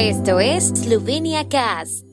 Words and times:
Esto 0.00 0.38
es 0.38 0.68
Slovenia 0.68 1.48
Cast. 1.48 2.04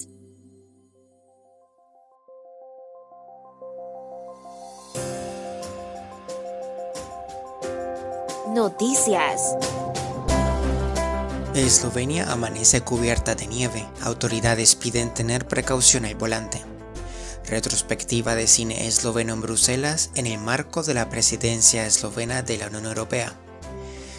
Noticias. 8.49 9.55
Eslovenia 11.53 12.31
amanece 12.31 12.81
cubierta 12.81 13.35
de 13.35 13.45
nieve. 13.45 13.85
Autoridades 14.01 14.73
piden 14.73 15.13
tener 15.13 15.47
precaución 15.47 16.05
al 16.05 16.15
volante. 16.15 16.63
Retrospectiva 17.47 18.33
de 18.33 18.47
cine 18.47 18.87
esloveno 18.87 19.33
en 19.33 19.41
Bruselas 19.41 20.09
en 20.15 20.25
el 20.25 20.39
marco 20.39 20.81
de 20.81 20.95
la 20.95 21.11
presidencia 21.11 21.85
eslovena 21.85 22.41
de 22.41 22.57
la 22.57 22.65
Unión 22.65 22.85
Europea. 22.87 23.44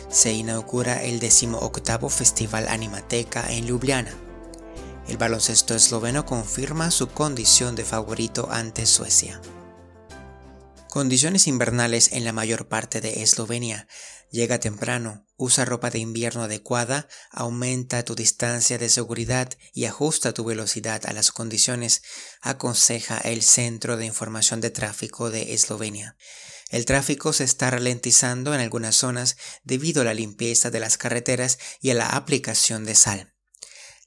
Se 0.08 0.32
inaugura 0.32 1.02
el 1.02 1.18
18 1.18 2.08
Festival 2.08 2.68
Animateca 2.68 3.44
en 3.50 3.66
Ljubljana. 3.66 4.14
El 5.08 5.16
baloncesto 5.16 5.74
esloveno 5.74 6.24
confirma 6.24 6.90
su 6.90 7.08
condición 7.08 7.74
de 7.74 7.84
favorito 7.84 8.48
ante 8.50 8.86
Suecia. 8.86 9.40
Condiciones 10.96 11.46
invernales 11.46 12.12
en 12.12 12.24
la 12.24 12.32
mayor 12.32 12.68
parte 12.68 13.02
de 13.02 13.22
Eslovenia. 13.22 13.86
Llega 14.30 14.60
temprano, 14.60 15.26
usa 15.36 15.66
ropa 15.66 15.90
de 15.90 15.98
invierno 15.98 16.44
adecuada, 16.44 17.06
aumenta 17.30 18.02
tu 18.02 18.14
distancia 18.14 18.78
de 18.78 18.88
seguridad 18.88 19.50
y 19.74 19.84
ajusta 19.84 20.32
tu 20.32 20.42
velocidad 20.46 21.04
a 21.04 21.12
las 21.12 21.32
condiciones, 21.32 22.00
aconseja 22.40 23.18
el 23.18 23.42
Centro 23.42 23.98
de 23.98 24.06
Información 24.06 24.62
de 24.62 24.70
Tráfico 24.70 25.28
de 25.28 25.52
Eslovenia. 25.52 26.16
El 26.70 26.86
tráfico 26.86 27.34
se 27.34 27.44
está 27.44 27.70
ralentizando 27.70 28.54
en 28.54 28.62
algunas 28.62 28.96
zonas 28.96 29.36
debido 29.64 30.00
a 30.00 30.06
la 30.06 30.14
limpieza 30.14 30.70
de 30.70 30.80
las 30.80 30.96
carreteras 30.96 31.58
y 31.82 31.90
a 31.90 31.94
la 31.94 32.08
aplicación 32.08 32.86
de 32.86 32.94
sal. 32.94 33.34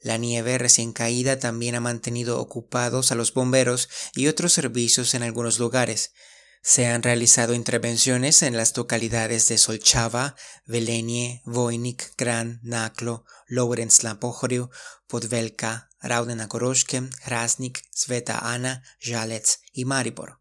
La 0.02 0.18
nieve 0.18 0.58
recién 0.58 0.94
caída 0.94 1.38
también 1.38 1.76
ha 1.76 1.82
mantenido 1.82 2.40
ocupados 2.40 3.12
a 3.12 3.16
los 3.16 3.32
bomberos 3.36 3.90
y 4.16 4.26
otros 4.26 4.54
servicios 4.54 5.14
en 5.14 5.22
algunos 5.22 5.60
lugares. 5.60 6.14
Se 6.62 6.88
han 6.88 7.04
realizado 7.04 7.54
intervenciones 7.54 8.44
en 8.44 8.58
las 8.58 8.76
localidades 8.76 9.48
de 9.48 9.58
Solchava, 9.58 10.36
Velenie, 10.66 11.42
Vojnik, 11.46 12.14
Gran, 12.18 12.60
Naklo, 12.64 13.26
Lorenz 13.48 14.04
Lapohoriu, 14.04 14.70
Podvelka, 15.08 15.90
Raudena 16.02 16.48
Koroshke, 16.48 17.10
Hrasnik, 17.26 17.82
Sveta 17.92 18.40
Ana, 18.40 18.84
Jalets 19.00 19.62
y 19.72 19.86
Maribor. 19.86 20.40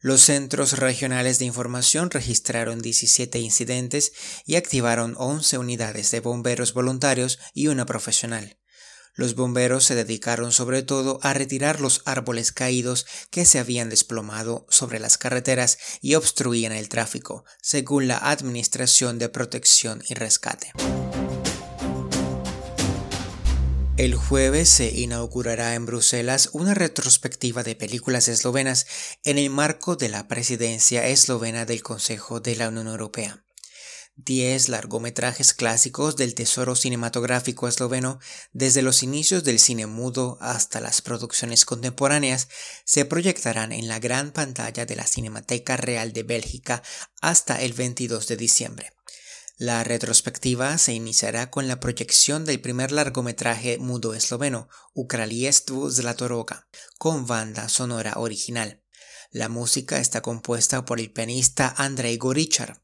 Los 0.00 0.20
centros 0.22 0.78
regionales 0.78 1.38
de 1.38 1.44
información 1.44 2.10
registraron 2.10 2.80
17 2.80 3.38
incidentes 3.40 4.12
y 4.46 4.56
activaron 4.56 5.14
11 5.18 5.58
unidades 5.58 6.10
de 6.12 6.20
bomberos 6.20 6.72
voluntarios 6.72 7.38
y 7.52 7.66
una 7.66 7.84
profesional. 7.84 8.58
Los 9.18 9.34
bomberos 9.34 9.82
se 9.82 9.96
dedicaron 9.96 10.52
sobre 10.52 10.84
todo 10.84 11.18
a 11.24 11.34
retirar 11.34 11.80
los 11.80 12.02
árboles 12.04 12.52
caídos 12.52 13.04
que 13.32 13.44
se 13.46 13.58
habían 13.58 13.88
desplomado 13.90 14.64
sobre 14.70 15.00
las 15.00 15.18
carreteras 15.18 15.76
y 16.00 16.14
obstruían 16.14 16.70
el 16.70 16.88
tráfico, 16.88 17.44
según 17.60 18.06
la 18.06 18.18
Administración 18.18 19.18
de 19.18 19.28
Protección 19.28 20.04
y 20.08 20.14
Rescate. 20.14 20.70
El 23.96 24.14
jueves 24.14 24.68
se 24.68 24.88
inaugurará 24.88 25.74
en 25.74 25.84
Bruselas 25.84 26.50
una 26.52 26.74
retrospectiva 26.74 27.64
de 27.64 27.74
películas 27.74 28.28
eslovenas 28.28 28.86
en 29.24 29.36
el 29.38 29.50
marco 29.50 29.96
de 29.96 30.10
la 30.10 30.28
presidencia 30.28 31.08
eslovena 31.08 31.64
del 31.64 31.82
Consejo 31.82 32.38
de 32.38 32.54
la 32.54 32.68
Unión 32.68 32.86
Europea. 32.86 33.42
Diez 34.20 34.68
largometrajes 34.68 35.54
clásicos 35.54 36.16
del 36.16 36.34
tesoro 36.34 36.74
cinematográfico 36.74 37.68
esloveno, 37.68 38.18
desde 38.52 38.82
los 38.82 39.04
inicios 39.04 39.44
del 39.44 39.60
cine 39.60 39.86
mudo 39.86 40.38
hasta 40.40 40.80
las 40.80 41.02
producciones 41.02 41.64
contemporáneas, 41.64 42.48
se 42.84 43.04
proyectarán 43.04 43.70
en 43.70 43.86
la 43.86 44.00
gran 44.00 44.32
pantalla 44.32 44.86
de 44.86 44.96
la 44.96 45.06
Cinemateca 45.06 45.76
Real 45.76 46.12
de 46.12 46.24
Bélgica 46.24 46.82
hasta 47.20 47.62
el 47.62 47.74
22 47.74 48.26
de 48.26 48.36
diciembre. 48.36 48.92
La 49.56 49.84
retrospectiva 49.84 50.76
se 50.78 50.94
iniciará 50.94 51.48
con 51.48 51.68
la 51.68 51.78
proyección 51.78 52.44
del 52.44 52.60
primer 52.60 52.90
largometraje 52.90 53.78
mudo 53.78 54.14
esloveno, 54.14 54.68
Ukraliestvu 54.94 55.92
Zlatoroga, 55.92 56.66
con 56.98 57.28
banda 57.28 57.68
sonora 57.68 58.14
original. 58.16 58.82
La 59.30 59.48
música 59.48 60.00
está 60.00 60.22
compuesta 60.22 60.84
por 60.84 60.98
el 60.98 61.12
pianista 61.12 61.72
Andrei 61.76 62.16
Gorichar. 62.16 62.82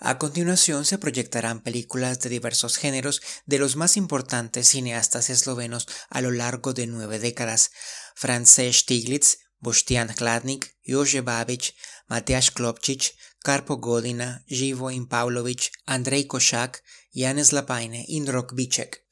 A 0.00 0.16
continuación 0.18 0.84
se 0.84 0.96
proyectarán 0.96 1.60
películas 1.60 2.20
de 2.20 2.30
diversos 2.30 2.76
géneros 2.76 3.20
de 3.46 3.58
los 3.58 3.74
más 3.74 3.96
importantes 3.96 4.68
cineastas 4.68 5.28
eslovenos 5.28 5.88
a 6.08 6.20
lo 6.20 6.30
largo 6.30 6.72
de 6.72 6.86
nueve 6.86 7.18
décadas. 7.18 7.72
Frances 8.14 8.76
Stiglitz, 8.78 9.38
Bostian 9.58 10.08
Hladnik, 10.08 10.76
Jože 10.86 11.20
Babic, 11.20 11.74
Mateusz 12.06 12.52
Klopčić, 12.52 13.14
Karpo 13.42 13.78
Godina, 13.78 14.44
Živo 14.46 14.92
Impaulovic, 14.92 15.72
Andrei 15.84 16.26
Košak, 16.26 16.84
Janes 17.12 17.52
Lapaine 17.52 18.04
y 18.06 18.20
Ndrok 18.20 18.54
Bicek. 18.54 19.04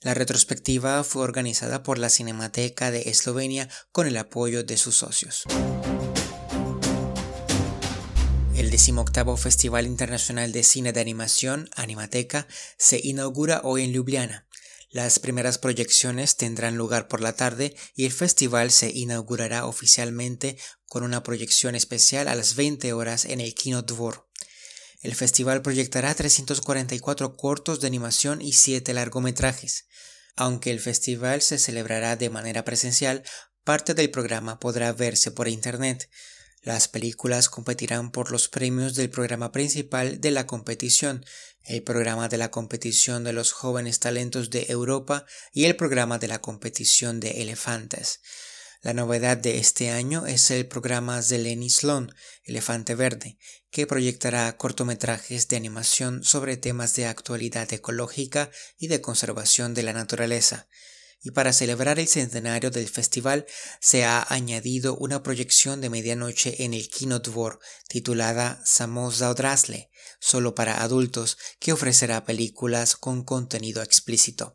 La 0.00 0.14
retrospectiva 0.14 1.04
fue 1.04 1.22
organizada 1.22 1.82
por 1.82 1.98
la 1.98 2.08
Cinemateca 2.08 2.90
de 2.90 3.10
Eslovenia 3.10 3.68
con 3.92 4.06
el 4.06 4.16
apoyo 4.16 4.64
de 4.64 4.78
sus 4.78 4.96
socios. 4.96 5.44
El 8.70 8.76
18 8.76 9.36
Festival 9.36 9.84
Internacional 9.84 10.52
de 10.52 10.62
Cine 10.62 10.92
de 10.92 11.00
Animación, 11.00 11.68
Animateca, 11.74 12.46
se 12.78 13.00
inaugura 13.02 13.62
hoy 13.64 13.82
en 13.82 13.92
Ljubljana. 13.92 14.46
Las 14.90 15.18
primeras 15.18 15.58
proyecciones 15.58 16.36
tendrán 16.36 16.76
lugar 16.76 17.08
por 17.08 17.20
la 17.20 17.32
tarde 17.32 17.74
y 17.96 18.04
el 18.04 18.12
festival 18.12 18.70
se 18.70 18.90
inaugurará 18.90 19.66
oficialmente 19.66 20.56
con 20.86 21.02
una 21.02 21.24
proyección 21.24 21.74
especial 21.74 22.28
a 22.28 22.36
las 22.36 22.54
20 22.54 22.92
horas 22.92 23.24
en 23.24 23.40
el 23.40 23.56
Kino 23.56 23.82
Dvor. 23.82 24.28
El 25.02 25.16
festival 25.16 25.62
proyectará 25.62 26.14
344 26.14 27.36
cortos 27.36 27.80
de 27.80 27.88
animación 27.88 28.40
y 28.40 28.52
7 28.52 28.94
largometrajes. 28.94 29.86
Aunque 30.36 30.70
el 30.70 30.78
festival 30.78 31.42
se 31.42 31.58
celebrará 31.58 32.14
de 32.14 32.30
manera 32.30 32.64
presencial, 32.64 33.24
parte 33.64 33.94
del 33.94 34.12
programa 34.12 34.60
podrá 34.60 34.92
verse 34.92 35.32
por 35.32 35.48
internet. 35.48 36.08
Las 36.62 36.88
películas 36.88 37.48
competirán 37.48 38.10
por 38.10 38.30
los 38.30 38.48
premios 38.48 38.94
del 38.94 39.08
programa 39.08 39.50
principal 39.50 40.20
de 40.20 40.30
la 40.30 40.46
competición, 40.46 41.24
el 41.64 41.82
programa 41.82 42.28
de 42.28 42.36
la 42.36 42.50
competición 42.50 43.24
de 43.24 43.32
los 43.32 43.52
jóvenes 43.52 43.98
talentos 43.98 44.50
de 44.50 44.66
Europa 44.68 45.24
y 45.54 45.64
el 45.64 45.76
programa 45.76 46.18
de 46.18 46.28
la 46.28 46.42
competición 46.42 47.18
de 47.18 47.42
elefantes. 47.42 48.20
La 48.82 48.92
novedad 48.92 49.38
de 49.38 49.58
este 49.58 49.90
año 49.90 50.26
es 50.26 50.50
el 50.50 50.66
programa 50.66 51.22
Zeleny 51.22 51.70
Slon, 51.70 52.14
Elefante 52.44 52.94
Verde, 52.94 53.38
que 53.70 53.86
proyectará 53.86 54.54
cortometrajes 54.58 55.48
de 55.48 55.56
animación 55.56 56.24
sobre 56.24 56.58
temas 56.58 56.94
de 56.94 57.06
actualidad 57.06 57.72
ecológica 57.72 58.50
y 58.78 58.88
de 58.88 59.00
conservación 59.00 59.72
de 59.72 59.82
la 59.82 59.92
naturaleza 59.92 60.68
y 61.22 61.32
para 61.32 61.52
celebrar 61.52 61.98
el 61.98 62.08
centenario 62.08 62.70
del 62.70 62.88
festival 62.88 63.46
se 63.80 64.04
ha 64.04 64.26
añadido 64.28 64.96
una 64.96 65.22
proyección 65.22 65.80
de 65.80 65.90
medianoche 65.90 66.64
en 66.64 66.74
el 66.74 66.88
Kino 66.88 67.18
Dvor 67.18 67.60
titulada 67.88 68.60
Samoza 68.64 69.30
Odrasle, 69.30 69.90
solo 70.18 70.54
para 70.54 70.82
adultos, 70.82 71.36
que 71.58 71.72
ofrecerá 71.72 72.24
películas 72.24 72.96
con 72.96 73.24
contenido 73.24 73.82
explícito. 73.82 74.54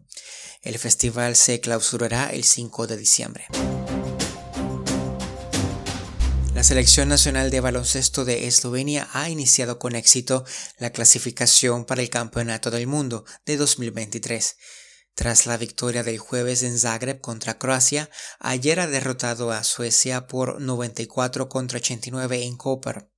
El 0.62 0.80
festival 0.80 1.36
se 1.36 1.59
clausurará 1.59 2.30
el 2.30 2.44
5 2.44 2.88
de 2.88 2.97
diciembre. 2.97 3.46
La 6.56 6.64
Selección 6.64 7.09
Nacional 7.09 7.52
de 7.52 7.59
Baloncesto 7.59 8.24
de 8.24 8.47
Eslovenia 8.47 9.09
ha 9.12 9.30
iniciado 9.30 9.78
con 9.78 9.94
éxito 9.94 10.46
la 10.80 10.90
clasificación 10.90 11.86
para 11.86 12.02
el 12.02 12.09
Campeonato 12.09 12.72
del 12.72 12.88
Mundo 12.88 13.26
de 13.46 13.58
2023. 13.58 14.56
Tras 15.16 15.46
la 15.46 15.56
victoria 15.56 16.03
del 16.03 16.17
jueves 16.17 16.62
en 16.62 16.78
Zagreb 16.78 17.22
contra 17.22 17.58
Croacia, 17.58 18.09
ayer 18.40 18.82
ha 18.82 18.88
derrotado 18.88 19.52
a 19.52 19.64
Suecia 19.64 20.28
por 20.28 20.59
94 20.59 21.47
contra 21.47 21.78
89 21.78 22.44
en 22.44 22.58
Koper. 22.58 23.09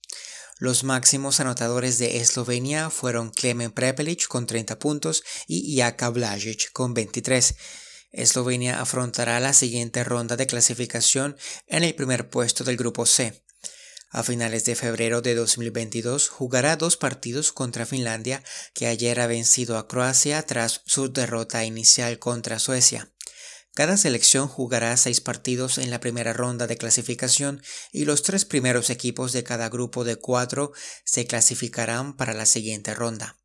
Los 0.60 0.84
máximos 0.84 1.40
anotadores 1.40 1.98
de 1.98 2.18
Eslovenia 2.18 2.92
fueron 2.92 3.32
Klemen 3.32 3.72
Prepelic 3.72 4.28
con 4.28 4.46
30 4.46 4.78
puntos 4.78 5.24
y 5.48 5.78
Jaka 5.78 6.12
Blažić 6.12 6.72
con 6.72 6.94
23. 6.94 7.56
Eslovenia 8.12 8.80
afrontará 8.80 9.40
la 9.40 9.54
siguiente 9.54 10.04
ronda 10.04 10.38
de 10.38 10.48
clasificación 10.48 11.36
en 11.66 11.84
el 11.84 11.96
primer 11.96 12.30
puesto 12.30 12.64
del 12.64 12.78
grupo 12.78 13.08
C. 13.08 13.44
A 14.10 14.24
finales 14.24 14.64
de 14.64 14.76
febrero 14.76 15.22
de 15.22 15.36
2022 15.36 16.30
jugará 16.30 16.78
dos 16.78 16.96
partidos 16.96 17.52
contra 17.52 17.86
Finlandia, 17.86 18.42
que 18.74 18.88
ayer 18.88 19.20
ha 19.20 19.28
vencido 19.28 19.78
a 19.78 19.88
Croacia 19.88 20.42
tras 20.44 20.82
su 20.86 21.12
derrota 21.12 21.66
inicial 21.66 22.18
contra 22.18 22.60
Suecia. 22.60 23.12
Cada 23.74 23.98
selección 23.98 24.48
jugará 24.48 24.96
seis 24.98 25.22
partidos 25.22 25.78
en 25.78 25.92
la 25.92 26.00
primera 26.00 26.34
ronda 26.34 26.68
de 26.68 26.78
clasificación 26.78 27.62
y 27.92 28.06
los 28.06 28.24
tres 28.24 28.46
primeros 28.46 28.90
equipos 28.90 29.34
de 29.34 29.44
cada 29.44 29.70
grupo 29.70 30.04
de 30.04 30.16
cuatro 30.16 30.72
se 31.04 31.28
clasificarán 31.28 32.16
para 32.16 32.34
la 32.34 32.46
siguiente 32.46 32.96
ronda. 32.96 33.38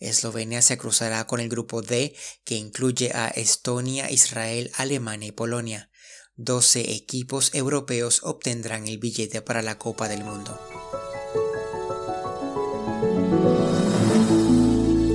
Eslovenia 0.00 0.62
se 0.62 0.78
cruzará 0.78 1.26
con 1.26 1.40
el 1.40 1.48
grupo 1.48 1.82
D, 1.82 2.16
que 2.44 2.56
incluye 2.56 3.12
a 3.14 3.28
Estonia, 3.28 4.10
Israel, 4.10 4.72
Alemania 4.76 5.28
y 5.28 5.32
Polonia. 5.32 5.90
12 6.38 6.92
equipos 6.92 7.54
europeos 7.54 8.20
obtendrán 8.22 8.88
el 8.88 8.98
billete 8.98 9.40
para 9.40 9.62
la 9.62 9.78
Copa 9.78 10.06
del 10.06 10.22
Mundo. 10.22 10.58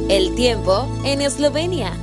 El 0.10 0.34
tiempo 0.34 0.88
en 1.06 1.22
Eslovenia. 1.22 1.96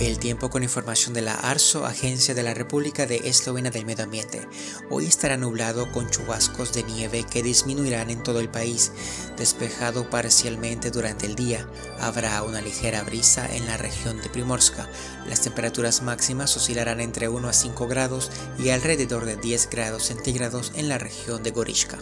El 0.00 0.18
tiempo 0.18 0.50
con 0.50 0.62
información 0.62 1.14
de 1.14 1.22
la 1.22 1.34
ARSO, 1.34 1.86
Agencia 1.86 2.34
de 2.34 2.42
la 2.42 2.54
República 2.54 3.06
de 3.06 3.28
Eslovenia 3.28 3.70
del 3.70 3.86
Medio 3.86 4.04
Ambiente. 4.04 4.48
Hoy 4.90 5.06
estará 5.06 5.36
nublado 5.36 5.92
con 5.92 6.10
chubascos 6.10 6.72
de 6.72 6.82
nieve 6.82 7.24
que 7.30 7.42
disminuirán 7.42 8.10
en 8.10 8.22
todo 8.22 8.40
el 8.40 8.48
país, 8.48 8.92
despejado 9.36 10.10
parcialmente 10.10 10.90
durante 10.90 11.26
el 11.26 11.36
día. 11.36 11.68
Habrá 12.00 12.42
una 12.42 12.60
ligera 12.60 13.02
brisa 13.02 13.48
en 13.54 13.66
la 13.66 13.76
región 13.76 14.20
de 14.20 14.28
Primorska. 14.28 14.88
Las 15.28 15.42
temperaturas 15.42 16.02
máximas 16.02 16.56
oscilarán 16.56 17.00
entre 17.00 17.28
1 17.28 17.48
a 17.48 17.52
5 17.52 17.86
grados 17.86 18.30
y 18.58 18.70
alrededor 18.70 19.24
de 19.24 19.36
10 19.36 19.70
grados 19.70 20.04
centígrados 20.04 20.72
en 20.74 20.88
la 20.88 20.98
región 20.98 21.42
de 21.42 21.52
Gorishka. 21.52 21.98